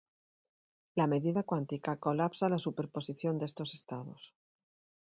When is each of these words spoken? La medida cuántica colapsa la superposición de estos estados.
La 0.95 1.05
medida 1.05 1.43
cuántica 1.43 1.99
colapsa 1.99 2.49
la 2.49 2.57
superposición 2.57 3.37
de 3.37 3.45
estos 3.45 3.75
estados. 3.75 4.33